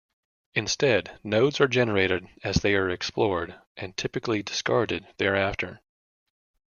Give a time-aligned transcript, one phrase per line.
[0.55, 5.79] Instead, nodes are generated as they are explored, and typically discarded thereafter.